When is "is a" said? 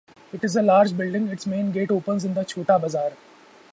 0.43-0.63